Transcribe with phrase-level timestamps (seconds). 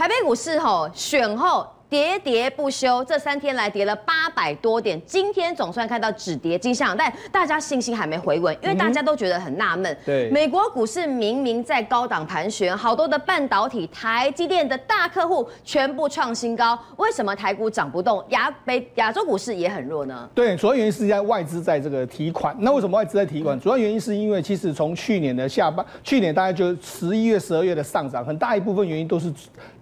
[0.00, 1.79] 台北股市吼选后。
[1.90, 9.94] 跌跌不休，这三天来跌了八百多点，今天总算看到止跌迹象，但大家信心还没回稳，因为大家都觉得很纳闷。
[10.06, 18.24] 对，美国股市明明在高档盘旋，好多的半导体、台积电的大客户全部创新高，为什么台股涨不动？
[18.28, 20.30] 亚北亚洲股市也很弱呢？
[20.32, 22.54] 对，主要原因是在外资在这个提款。
[22.60, 23.58] 那为什么外资在提款？
[23.58, 29.32] 主要原因是因为其实从去年的下半，去年大概就十一月、十二月的上涨，很大一部分原因都是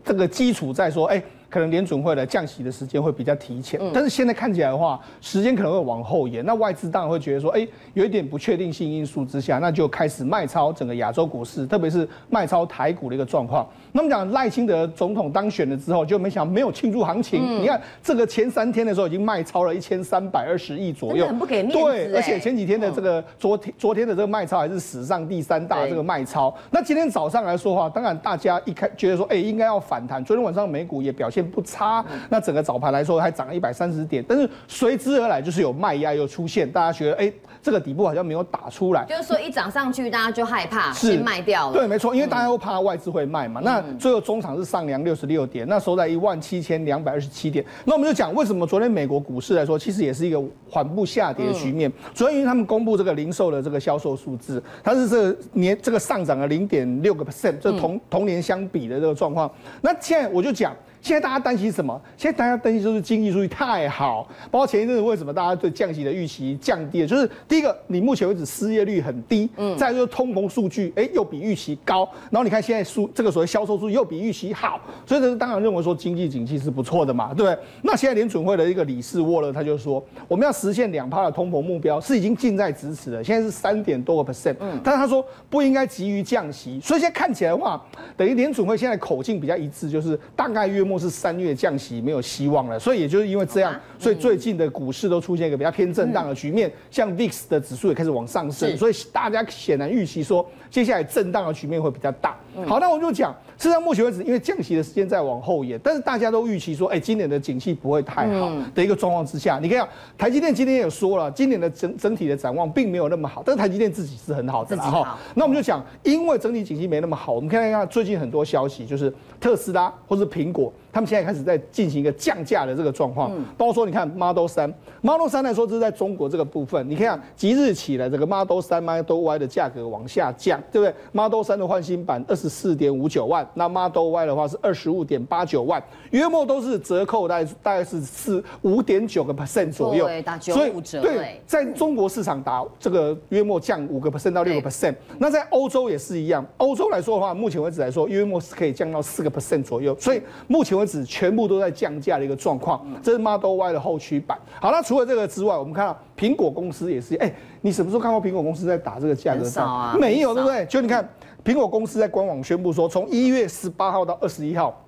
[0.03, 1.23] 这个基础在说，哎。
[1.51, 6.45] 可能联准会的降息的时间会比较提前，但是现在看起来的话，时间可能会往后延。
[6.45, 13.67] 那外资当然会觉得说，哎，有一点不确定性因素之下，那就开始卖超整个亚洲股市，特别是卖超台股的一个状况。
[13.93, 17.63] 那么讲赖清德总统当选了之后，就没想没有庆祝行情。
[17.63, 21.79] 你看这个前三天的时候已经卖超了一千三百二十亿左右，很不给面子。
[21.79, 26.55] 对，而且前几天的这个昨天昨天的这个卖超还是史上第三大这个卖超。
[26.71, 30.23] 那今天早上来说的话，当然大家一开觉得说，哎，应该要反弹。
[30.25, 32.05] 昨天晚上美股也表现不差。
[32.29, 41.73] 那整个早盘来说还涨了一百三十点，但是随之而来就是有卖压又出现，大家觉得哎、欸，这个底部好像没有打出来，就是说一涨上去大家就害怕，先卖掉了。
[41.73, 43.61] 对，没错，因为大家都怕外资会卖嘛。
[43.65, 47.65] 那最后中场是上扬六十六点，那收在一万七千两百二十七点。
[47.85, 59.51] 那我们就讲为什么昨天美国股市来说，其实也是一个缓步下跌的局面，主要因为他们公布这个零售的这个销售数字，它是这个年这个上涨了零点六个 percent，这同同年相比的这个状况。
[59.81, 60.75] 那现在我就讲。
[61.01, 62.01] 现在大家担心什么？
[62.17, 67.07] 现在大家担心就是经济数据太好，包括前一阵子为什么大家对降息的预期降低了？
[67.07, 77.59] 就是第一个，你目前为止失业率很低，嗯，再就是通膨数据，哎，又比预期高，然后你看现在数这个所谓销售数据又比预期好，所以这是当然认为说经济景气是不错的嘛，对不对？
[77.83, 87.81] 那现在联准会的一个理事沃勒他就说，我们要实现两趴的通膨目标是已经近在咫尺了，现在是三点多个 percent，嗯，但是他说不应该急于降息，所以现在看起来的话，
[88.17, 102.35] 等于联准会现在口径比较一致，就是大概约莫是三月降息没有希望了，所以也就是因为这样，所以最近的股市都出现一个比较偏震荡的局面，像 VIX 的指数也开始往上升，所以大家显然预期说接下来震荡的局面会比较大。
[102.67, 109.87] 好，那我就讲，事实上目前为止，因为降息的时间在往后延，但是大家都预期说，哎，今年的景气不会太好的一个状况之下，你看
[110.17, 115.19] 台积电今天也说了，今年的整整体的展望并没有那么好，但是台积电自己是很好的哈。
[115.35, 120.73] 那我们就讲，因为整体景气没那么好，我们看一下最近很多消息，就是特斯拉或是苹果。
[120.93, 144.33] 他们现在开始在进行一个降价的这个状况，包括说你看 Model 3，Model 3来说这是在中国这个部分，你看即日起来这个 Model 3 Model Y 的价格往下降，对不对？Model 3的换新版二十四点五九万，那 Model Y 的话是二十五点八九万，约莫都是折扣大概大概是四五点九个 percent 左右，对，打九五折，对，在中国市场打这个约莫降五个 percent
[144.33, 154.39] 到六个 percent，那在欧洲也是一样，欧洲来说的话，目前为止来说约莫是可以降到四个 percent 左右，所以目前为止全部都在降价的一个状况，这是 Model Y 的后驱版。
[154.61, 159.65] 好，那除了这个之外，我们看到苹果公司也是，哎，你什么时候看过苹果公司在打这个价格战？
[159.65, 160.65] 啊、没有，对不对？
[160.67, 161.09] 就你看，
[161.45, 164.85] 苹果公司在官网宣布说，从一月十八号到二十一号。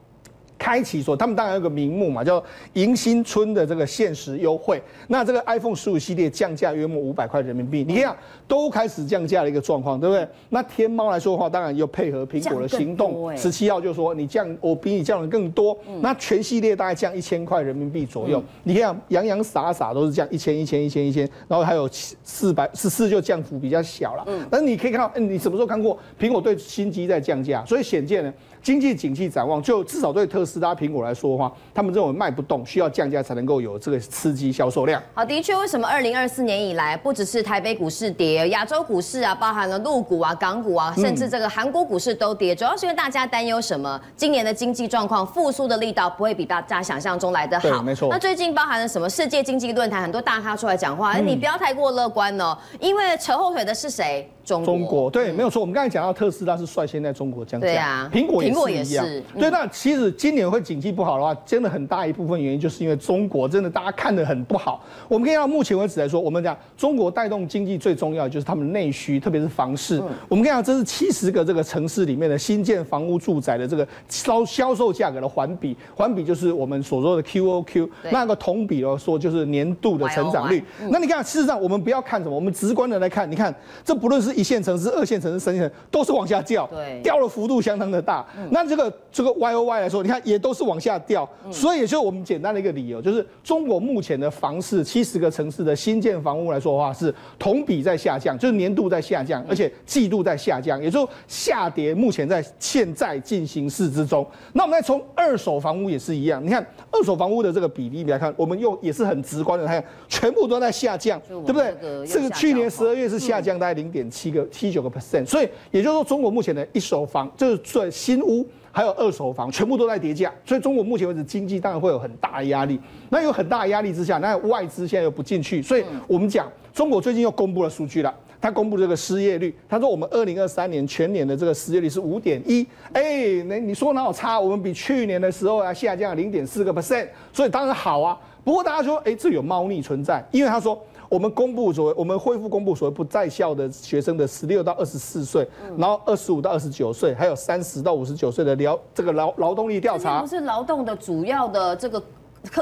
[0.60, 2.42] 开启说，他们当然有个名目嘛，叫
[2.74, 4.80] 迎新春的这个限时优惠。
[5.08, 8.14] 那这个 iPhone 十五系列降价约莫五百块人民币，你看
[8.46, 10.28] 都开始降价的一个状况，对不对？
[10.50, 15.74] 那天猫来说的话，当然又配合苹果的行动，十七号就说你降，我比你降的更多。
[16.02, 18.44] 那全系列大概降一千块人民币左右。
[18.62, 21.88] 你看洋洋洒洒都是降一千、一千、一千、一千，然后还有
[22.22, 24.26] 四百十四就降幅比较小了。
[24.50, 27.64] 但是你可以看到，你什么时候看过苹果对新机在降价？
[27.64, 28.30] 所以显见呢。
[28.62, 35.02] 经济景气展望，就至少对特斯拉、苹果来说的话，他们认为卖不动，需要降价才能够有这个刺激销售量。
[35.14, 44.00] 好，的确，为什么二零二四年以来，不只是台北股市跌，亚洲股市啊，包含了陆股啊、港股啊，甚至这个韩国股市都跌，主要是因为大家担忧什么？
[44.16, 47.82] 今年的经济状况复苏的力道不会比大家想象中来得好。
[47.82, 48.08] 没错。
[48.10, 49.08] 那最近包含了什么？
[49.10, 54.30] 世界经济论坛很多大咖出来讲话，你不要太过乐观哦，因为扯后腿的是谁？
[54.44, 55.60] 中国，中国对，没有错。
[55.60, 59.06] 我们刚才讲到特斯拉是率先在中国降价，对啊，苹果也是一样。
[59.38, 64.84] 对，那其实今年会景气不好的话，真的很大一部分原因就是因为中国真的大家看得很不好。
[65.08, 70.02] 我们可以到目前为止来说，我们讲中国带动经济最重要的就是他们内需，特别是房市。
[70.28, 80.64] 我们可以讲这是七十个这个城市里面的新建房屋住宅的这个销销售价格的环比，环比就是我们所说的 QOQ，那个同比来说就是年度的成长率。
[80.88, 83.54] 那你看，事实上我们不要看什么，我们直观的来看，你看
[83.84, 84.39] 这不论是。
[84.40, 88.26] 一线城市、二线城市、三线城市都是往下掉，对，掉的幅度相当的大。
[88.50, 101.94] 那这个这个 Y O Y 来说，你看也都是往下掉，所以也就是我们简单的一个理由，就是中国目前的房市七十个城市的新建房屋来说的话，是同比在下降，就是年度在下降，而且季度在下降，也就是下跌。
[101.94, 104.26] 目前在现在进行式之中。
[104.54, 111.74] 那我们再从二手房屋也是一样，你看二手房屋的这个比例来看，我们用也是很直观的看，全部都在下降，对不对？
[112.06, 118.44] 这个去年十二月是下降大概零点七个七九个 percent，所以也就是说，中国目前的一手房就是在新屋。
[118.72, 122.78] 还有二手房全部都在跌价，所以中国目前为止经济当然会有很大的压力。
[123.08, 134.38] 那有很大的压力之下，那外资现在又不进去，所以我们讲中国最近又公布了数据了，他公布这个失业率，他说我们二零二三年全年的这个失业率是五点一，哎，那你说哪有差？
[134.38, 138.16] 我们比去年的时候啊下降了零点四个 percent，所以当然好啊。
[138.44, 140.80] 不过大家说，哎，这有猫腻存在，因为他说。
[141.10, 145.46] 我们公布所谓，我们恢复公布所谓不在校的学生的十六到二十四岁，
[145.76, 152.02] 然后二十五到二十九岁，还有三十到五十九岁的劳这个劳劳动力调查，不是劳动的主要的这个。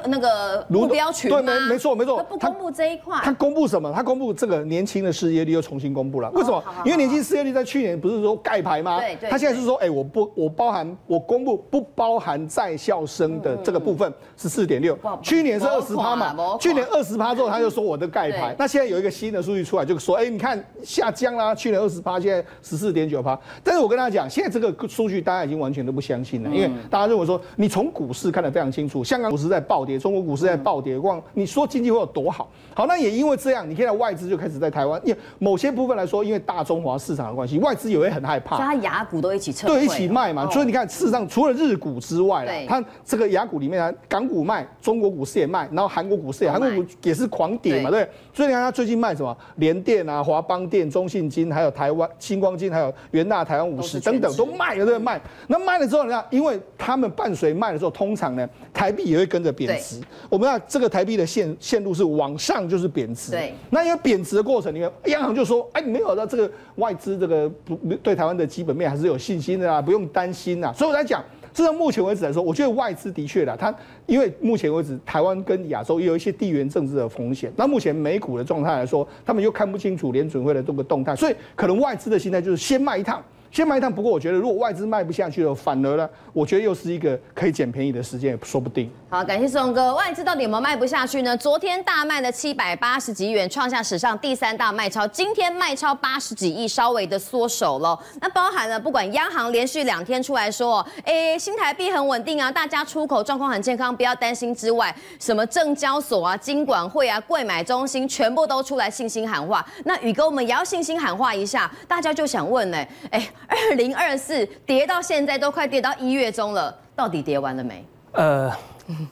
[0.06, 3.92] 那个目标群对，没没错没错，他不公布这一块，他公布什么？
[3.94, 6.30] 他公布这个年轻的失业率又重新公布了。
[6.32, 6.62] 为什么？
[6.84, 8.98] 因为年轻失业率在去年不是说盖牌吗？
[9.00, 9.30] 对对。
[9.30, 18.54] 他现在是说，哎，我不，我包含我公布不包含在校生的这个部分是四点六，去年是二十趴嘛，去年二十趴之后他就说我的盖牌。
[18.58, 23.38] 那现在有一个新的数据出来，就说，哎，你看下降啦，去年二十趴，现在十四点九趴。
[23.62, 32.48] 但是我跟大家讲，现在这个数据大家已经完全都不相信了，因为大家认为说，你从股市看得非常清楚，香港股市在暴跌，中国股市在暴跌，光你说经济会有多好？
[32.74, 40.48] 好，那也因为这样，你看到外资就开始在台湾，因为某些部分来说，因为大中华市场的关系，外资也会很害怕，所以它雅股都一起撤，对，一起卖嘛。
[40.50, 48.08] 所以你看，事实上除了日股之外，它这个雅股里面啊，港股卖，中国股市也卖，然后韩国股市也，韩国股也是狂跌嘛，对。
[48.32, 54.96] 所以你看它最近卖什么，联电啊、华邦电、中信金，还有台湾星光金，还有元大台湾五十等等都卖了，对？
[54.98, 55.20] 卖。
[55.48, 60.00] 那卖了之后，你看，因为他们伴随卖了之后，通常呢，台币也会跟着贬值。
[60.30, 63.52] 我们要这个台币的线线路是往上就是贬值，对。
[63.70, 73.74] 那因为贬值的过程里面，央行就说：“哎，你没有的这个外资这个不对台湾的基本面还是有信心的啊，不用担心啊。”所以我在讲，至少目前为止来说，我觉得外资的确的，它
[74.06, 77.52] 因为目前为止台湾跟亚洲也有一些地缘政治的风险。
[77.56, 83.22] 那目前美股的状态来说，他们又看不清楚联准会的这个动态，所以可能外资的心态就是先卖一趟。
[83.50, 88.90] 先卖一趟，不过我觉得如果外资卖不下去了，反而呢，我觉得又是一个可以捡便宜的时间，也说不定。
[89.10, 89.94] 好，感谢世宏哥。
[89.94, 91.34] 外资到底有没有卖不下去呢？
[91.36, 95.06] 昨天大卖了七百八十几亿元，创下史上第三大卖超。
[95.08, 97.98] 今天卖超八十几亿，稍微的缩手了。
[98.20, 109.66] 那包含了不管央行连续两天出来说，哎，新台币很稳定啊，大家出口状况很健康，不要担心之外，什么证交所啊、金管会啊、柜买中心全部都出来信心喊话。
[109.84, 113.26] 那宇哥，我们也要信心喊话一下，大家就想问呢，哎。
[113.48, 117.82] 二零二四跌到现在都快跌到一月中了，到底跌完了没？
[118.12, 118.52] 呃，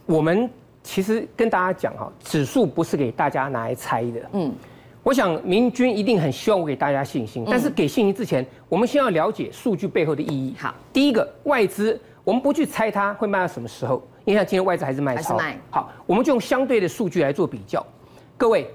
[0.05, 0.49] 我们
[0.83, 4.21] 其实跟大家讲哈，指数不是给大家拿来猜的。
[4.33, 4.55] 嗯，
[5.03, 10.55] 我想明君一定很希望我给大家信心，但是给信心之前，我们先要了解数据背后的意义。
[10.59, 15.41] 好，第一个外资，我们不去猜它会卖到什么时候，因为像今天外资还是卖超。
[15.71, 17.85] 好，我们就用相对的数据来做比较。
[18.37, 18.71] 各位，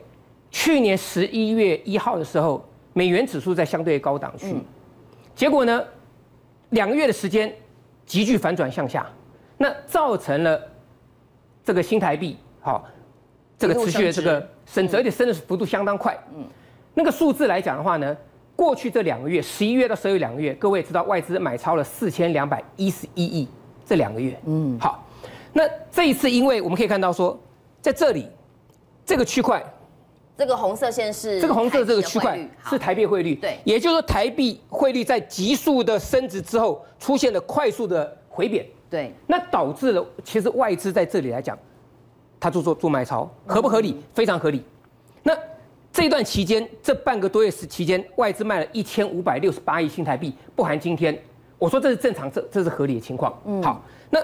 [0.50, 4.56] 去年十一月一号的时候，美元指数在相对高档区。
[5.42, 5.84] 结果呢，
[6.70, 7.52] 两个月的时间
[8.06, 9.10] 急剧反转向下，
[9.58, 10.62] 那造成了
[11.64, 12.88] 这个新台币好，
[13.58, 16.16] 这个持续的这个升值，而且升的幅度相当快。
[16.36, 16.46] 嗯，
[16.94, 18.16] 那个数字来讲的话呢，
[18.56, 23.48] 过去这两个月，十一月到十二月两个月，各位知道外资买超了四千两百一十一亿，
[23.84, 24.40] 这两个月。
[24.46, 25.04] 嗯，好，
[25.54, 27.36] 那这一次因为我们可以看到说，
[27.82, 28.30] 在这里
[29.04, 29.60] 这个区块。
[30.38, 41.56] 这个红色线是这个红色这个区块是台币汇率，对，也就是说台币汇率在急速的升值之后出现了快速的回贬，对，那导致了其实外资在这里来讲，
[42.40, 44.02] 他做做做卖超，合不合理？
[44.16, 44.64] 非常合理。
[45.22, 45.38] 那
[45.94, 51.16] 这段期间这半个多月时期间，外资卖了一千五百六十八亿新台币，不含今天，
[51.60, 53.40] 我说这是正常，这这是合理的情况。
[53.46, 54.20] 嗯，好，那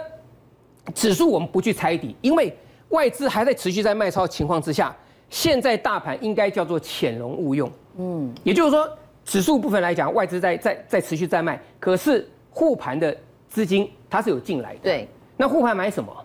[0.95, 2.57] 指数我们不去猜底，因为
[2.89, 4.95] 外资还在持续在卖超的情况之下。
[5.29, 8.89] 现在大盘应该叫做潜龙勿用，嗯，也就是说，
[9.25, 13.15] 指数部分来讲，外资在在在持续在卖，可是护盘的
[13.49, 16.15] 资金它是有进来的，对，那护盘买什么？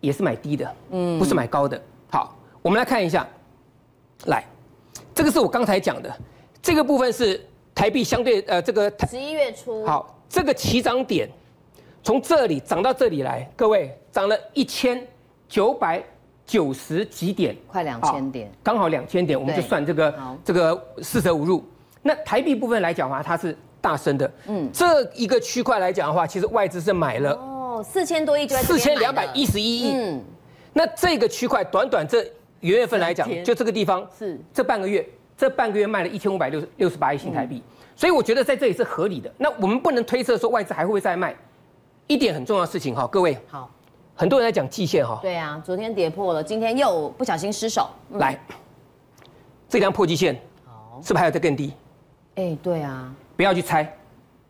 [0.00, 1.80] 也是买低的，嗯，不是买高的。
[2.08, 3.26] 好，我们来看一下，
[4.26, 4.44] 来，
[5.12, 6.16] 这个是我刚才讲的，
[6.62, 11.28] 这个部分是台币相对呃这个十一月初，好，这个起涨点
[12.04, 15.04] 从这里涨到这里来，各位涨了一千
[15.48, 16.00] 九百。
[16.46, 21.64] 九十几点，快两千点，刚好两千点，我们就算这个这个四舍五入。
[22.02, 24.32] 那台币部分来讲的话，它是大升的。
[24.46, 29.92] 嗯，这一个区块来讲的话，其实外资是买了哦，四千多亿就四千两百一十一亿。
[29.92, 30.22] 嗯，
[30.72, 32.22] 那这个区块短短这
[32.60, 35.04] 元月份来讲，就这个地方是这半个月，
[35.36, 37.60] 这半个月卖了一千五百六十六十八亿新台币。
[37.96, 39.32] 所以我觉得在这里是合理的。
[39.36, 41.34] 那我们不能推测说外资还会不会再卖。
[42.06, 43.68] 一点很重要的事情哈，各位好，
[44.16, 45.18] 很多人在讲季线哈。
[45.20, 47.88] 对啊，昨天跌破了，今天又不小心失手。
[48.12, 48.36] 来，
[49.68, 50.34] 这张破季线，
[51.02, 51.72] 是不是还有再更低？
[52.36, 53.94] 哎，对啊，不要去猜，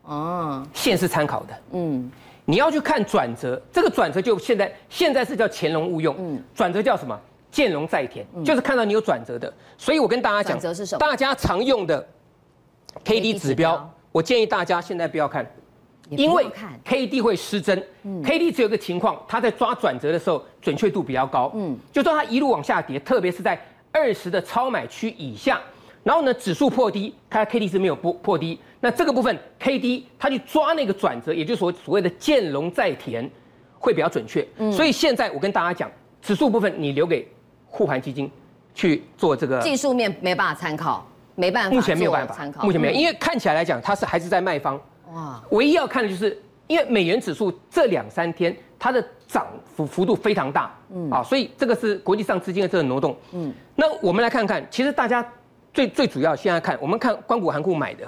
[0.03, 2.09] 哦，线是参考的，嗯，
[2.45, 7.19] 你要去看转折，这个转折就现在现在是叫潜龙勿用，嗯，转折叫什么？
[7.49, 9.51] 见龙在田，就是看到你有转折的。
[9.77, 10.99] 所以我跟大家讲，转折是什么？
[10.99, 12.05] 大家常用的
[13.03, 15.49] K D 指标，我建议大家现在不要看，
[16.09, 16.45] 因为
[16.83, 17.77] K D 会失真。
[18.23, 23.59] K D 只有一个情况，它在抓转折的时候准确度比较高，嗯，就说它一路往下跌，特别是在
[23.91, 25.59] 二十的超买区以下。
[26.03, 33.29] 然后呢，指数破低，它 K D 是没有破破低，那这个部分 K D 它去抓那个转折，也就是说所谓的见龙在田，
[33.77, 34.47] 会比较准确。
[34.57, 37.27] 嗯，所以现在我跟大家讲，指数部分你留给
[37.65, 38.31] 护盘基金
[38.73, 39.59] 去做这个。
[39.59, 41.75] 技术面没办法参考，没办法。
[41.75, 44.79] 目前没有办法参考，目前没有，因为看起来来讲它是还是在卖方。
[45.13, 53.15] 哇，唯一要看的就是，因为美元指数这两三天它的涨幅幅度非常大，嗯啊，所以这个是国际上资金的这个挪动。
[53.33, 55.27] 嗯，那我们来看看，其实大家。
[55.73, 58.03] 最最主要，现在看我们看关谷行库买的，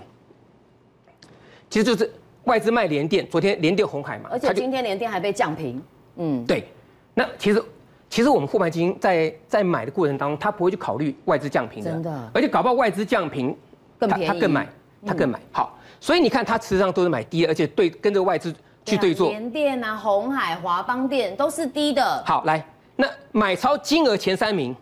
[1.70, 2.12] 其实就是
[2.46, 5.80] 外资卖联电，昨天联电红海嘛，而且今天联电还被降平。
[6.16, 6.68] 嗯，对。
[7.14, 7.64] 那其实
[8.10, 12.32] 其实我们护盘基金在在买的过程当中，他不会去考虑外资降平的，真的。
[12.34, 13.56] 而且搞不好外资降平
[14.00, 14.68] 更便宜，他更买，
[15.06, 15.40] 他更买。
[15.52, 18.54] 好，所以你看他实际上都是买低，而且对跟着外资
[18.86, 19.30] 去对做。
[19.30, 22.24] 联电啊，红海、华邦电都是低的。
[22.26, 22.66] 好，来，
[22.96, 24.76] 那买超金额前三名，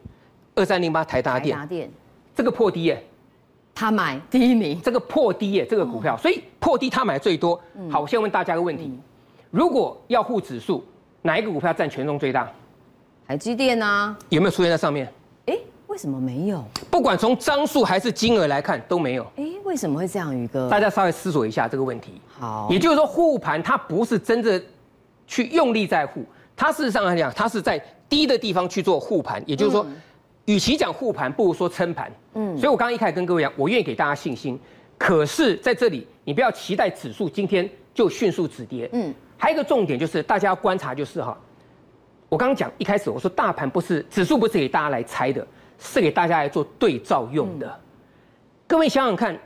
[0.55, 1.55] 二三零八台达电。
[1.55, 1.91] 台达电。
[2.35, 3.03] 这个破低耶，
[3.73, 4.79] 他买第一名。
[4.81, 7.59] 这个破低耶，这个股票，所以破低他买最多。
[7.89, 8.99] 好，我先问大家个问题：
[9.49, 10.85] 如果要护指数，
[11.23, 12.47] 哪一个股票占权重最大？
[13.27, 14.15] 台积电啊？
[14.29, 15.11] 有没有出现在上面？
[15.97, 16.63] 哎，为什么没有？
[16.91, 19.25] 不管从张数还是金额来看，都没有。
[19.35, 20.69] 哎，为什么会这样，宇哥？
[20.69, 22.21] 大家稍微思索一下这个问题。
[22.37, 24.61] 好，也就是说护盘它不是真正
[25.25, 26.23] 去用力在护，
[26.55, 29.83] 它事实上来讲，它是在低的地方去做护盘，也就是说。
[30.45, 32.09] 与其讲护盘，不如说撑盘。
[32.35, 34.57] 嗯，所以我刚刚一开始跟各位讲，我愿意给大家信心。
[34.97, 38.89] 可是在这里，你不要期待指数今天就迅速止跌。
[38.93, 41.37] 嗯，还有一个重点就是大家要观察，就是哈，
[42.29, 45.45] 我刚刚讲一开始我说大盘不是指数，不是给大家来猜的，
[45.79, 47.79] 是给大家来做对照用的。
[48.67, 49.37] 各位想想看，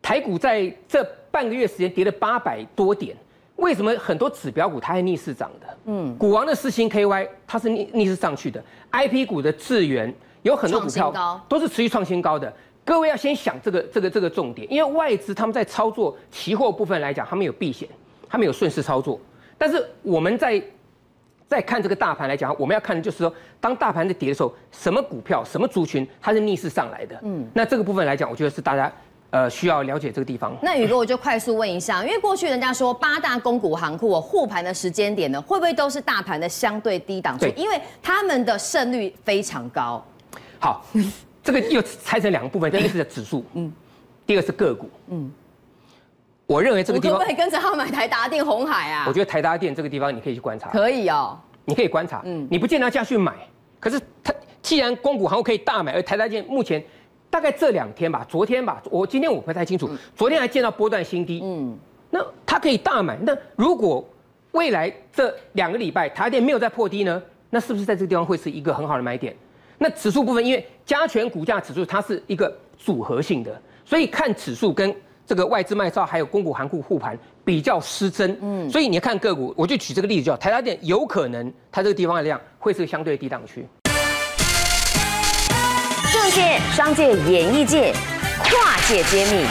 [0.00, 3.16] 台股在这半个月时间跌了八百多点。
[3.56, 5.66] 为什么很多指标股它还逆势涨的？
[5.86, 8.62] 嗯，股王的四星 KY 它是逆逆势上去的
[8.92, 12.52] ，IP 股的智源有很多股票都是持续创新高的。
[12.84, 17.88] 各位要先想这个这个这个重点，因为外资他们在操作期货部分来讲，他们有避险，
[18.28, 19.20] 他们有顺势操作。
[19.58, 20.62] 但是我们在
[21.48, 27.18] 在看这个大盘来讲，我们要看的就是说，当大盘在跌的时候，什么股票、什么族群它是逆势上来的？
[27.22, 28.92] 嗯，那这个部分来讲，我觉得是大家。
[29.30, 30.56] 呃，需要了解这个地方。
[30.62, 37.36] 那宇哥，我就快速问一下，因为过去人家说八大公股行库护盘的时间点呢，会不会都是大盘的相对低档？
[37.36, 40.02] 对，因为他们的胜率非常高。
[40.58, 40.82] 好，
[41.44, 43.70] 这个又拆成两个部分，第一个是指数，嗯，
[44.24, 45.30] 第二个是个股，嗯。
[46.48, 49.04] 我认为这个地方可不可以跟着他买台达电、红海啊？
[49.06, 50.70] 我觉得台达电这个地方你可以去观察。
[50.70, 53.34] 可以哦，你可以观察，嗯，你不见得要这样去买，
[53.78, 56.82] 可是它既然光谷行库可以大买，而台达电目前。
[57.30, 59.90] 大概这两天吧，昨天吧，我今天我不太清楚。
[60.16, 61.76] 昨天还见到波段新低，嗯，
[62.08, 63.18] 那它可以大买。
[63.20, 64.02] 那如果
[64.52, 67.22] 未来这两个礼拜台电没有再破低呢？
[67.50, 69.36] 那是不是在这个地方会是一个很好的买点？
[69.76, 74.90] 那指数部分，因为加权股价指数它是一个组合性的，所以看指数跟
[75.28, 83.68] 这个外资卖超还有公股行库护盘比较失真，嗯，所以你要看个股，我就举这个例子，叫台达电有可能它这个地方的量会是相对低档区。
[86.10, 87.92] 政界、商界、演艺界，
[88.42, 89.44] 跨界揭秘，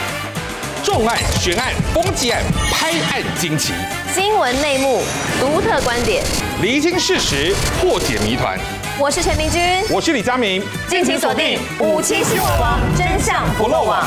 [0.82, 2.42] 重案、悬案、攻击案、
[2.72, 3.72] 拍案惊奇，
[4.12, 5.00] 新闻内幕、
[5.38, 6.24] 独特观点，
[6.60, 8.58] 厘清事实，破解谜团。
[8.98, 9.62] 我是陈明君，
[9.94, 14.04] 我是李佳明，敬请锁定《五七新闻网》，真相不漏网。